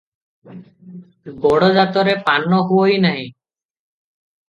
[1.45, 3.25] ଗଡ଼ଜାତରେ ପାନ ହୁଅଇ ନାହିଁ।